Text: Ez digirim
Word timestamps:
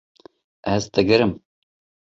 Ez 0.71 0.81
digirim 0.99 1.37